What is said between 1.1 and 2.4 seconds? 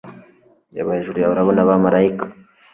yawe urabona abamarayika